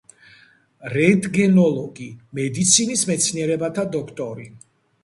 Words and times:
რენტგენოლოგი, 0.93 2.09
მედიცინის 2.41 3.07
მეცნიერებათა 3.13 3.89
დოქტორი. 3.99 4.53